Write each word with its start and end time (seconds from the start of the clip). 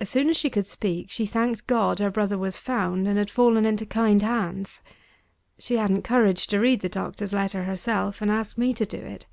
As 0.00 0.08
soon 0.08 0.30
as 0.30 0.36
she 0.38 0.48
could 0.48 0.66
speak, 0.66 1.10
she 1.10 1.26
thanked 1.26 1.66
God 1.66 1.98
her 1.98 2.08
brother 2.10 2.38
was 2.38 2.56
found, 2.56 3.06
and 3.06 3.18
had 3.18 3.30
fallen 3.30 3.66
into 3.66 3.84
kind 3.84 4.22
hands. 4.22 4.80
She 5.58 5.76
hadn't 5.76 6.04
courage 6.04 6.46
to 6.46 6.58
read 6.58 6.80
the 6.80 6.88
doctor's 6.88 7.34
letter 7.34 7.64
herself, 7.64 8.22
and 8.22 8.30
asked 8.30 8.56
me 8.56 8.72
to 8.72 8.86
do 8.86 8.96
it. 8.96 9.26